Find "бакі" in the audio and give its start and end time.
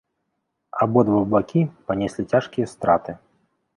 1.35-1.61